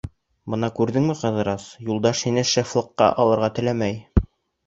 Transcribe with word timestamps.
—Бына, 0.51 0.67
күрәһеңме, 0.77 1.15
Ҡыҙырас, 1.19 1.65
Юлдаш 1.89 2.23
һине 2.29 2.43
шефлыҡҡа 2.53 3.11
алырға 3.25 3.51
теләмәй. 3.59 4.01